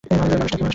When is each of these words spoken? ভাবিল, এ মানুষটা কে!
ভাবিল, 0.17 0.31
এ 0.31 0.37
মানুষটা 0.39 0.57
কে! 0.59 0.69